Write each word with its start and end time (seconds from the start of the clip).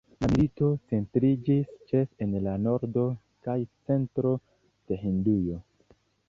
La 0.23 0.27
milito 0.29 0.67
centriĝis 0.93 1.75
ĉefe 1.91 2.25
en 2.27 2.33
la 2.47 2.55
nordo 2.69 3.03
kaj 3.49 3.59
centro 3.91 4.33
de 4.71 4.99
Hindujo. 5.05 5.61